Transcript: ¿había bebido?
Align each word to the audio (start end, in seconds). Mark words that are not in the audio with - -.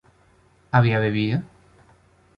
¿había 0.71 0.97
bebido? 0.97 1.39